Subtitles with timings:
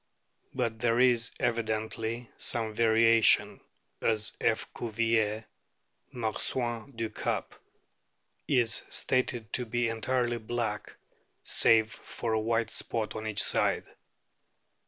[0.55, 3.61] But there is evidently some variation,
[4.01, 4.65] as F.
[4.75, 5.43] Cuvier's"
[6.11, 7.51] Marsouin du Cap
[8.47, 10.95] "t is stated to be entirely black
[11.43, 13.85] save for a white spot on each side.